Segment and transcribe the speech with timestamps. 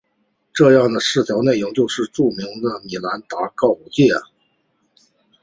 [0.51, 4.07] 这样的四条内容就是著名的米兰达告诫。